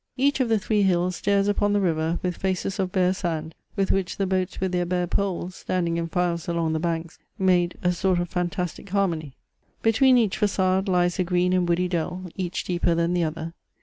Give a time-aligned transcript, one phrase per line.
[0.17, 3.91] Each of the three hills stares upon the river, with faces of bare sand, with
[3.91, 7.91] which the boats with their bare poles, standing in files along the banks, made a
[7.91, 9.33] sort of fantastic harmony.
[9.83, 13.53] Between each facade lies a green and woody dell, each deeper than the other.